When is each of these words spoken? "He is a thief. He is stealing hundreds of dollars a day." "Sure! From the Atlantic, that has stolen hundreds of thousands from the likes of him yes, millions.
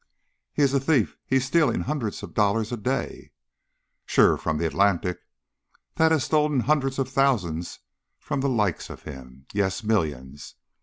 "He 0.51 0.63
is 0.63 0.73
a 0.73 0.79
thief. 0.79 1.15
He 1.27 1.35
is 1.35 1.45
stealing 1.45 1.81
hundreds 1.81 2.23
of 2.23 2.33
dollars 2.33 2.71
a 2.71 2.77
day." 2.77 3.33
"Sure! 4.07 4.35
From 4.35 4.57
the 4.57 4.65
Atlantic, 4.65 5.19
that 5.97 6.11
has 6.11 6.23
stolen 6.23 6.61
hundreds 6.61 6.97
of 6.97 7.07
thousands 7.07 7.77
from 8.17 8.41
the 8.41 8.49
likes 8.49 8.89
of 8.89 9.03
him 9.03 9.45
yes, 9.53 9.83
millions. 9.83 10.55